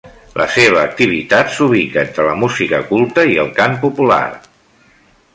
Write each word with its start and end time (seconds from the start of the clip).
La 0.41 0.45
seva 0.53 0.79
activitat 0.83 1.51
s'ubica 1.57 2.01
entre 2.03 2.25
la 2.29 2.33
música 2.45 2.79
culta 2.87 3.27
i 3.35 3.37
el 3.43 3.53
cant 3.61 3.77
popular. 3.85 4.23